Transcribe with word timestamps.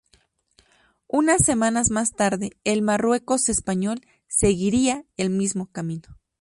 Unas 1.05 1.45
semanas 1.45 1.91
más 1.91 2.15
tarde 2.15 2.57
el 2.63 2.81
Marruecos 2.81 3.49
español 3.49 4.01
seguiría 4.27 5.05
el 5.15 5.29
mismo 5.29 5.67
camino. 5.71 6.17